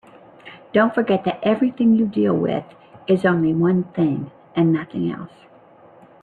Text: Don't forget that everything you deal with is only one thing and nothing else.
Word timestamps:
Don't 0.73 0.95
forget 0.95 1.25
that 1.25 1.39
everything 1.43 1.93
you 1.93 2.07
deal 2.07 2.35
with 2.35 2.63
is 3.05 3.23
only 3.23 3.53
one 3.53 3.83
thing 3.93 4.31
and 4.55 4.73
nothing 4.73 5.11
else. 5.11 5.45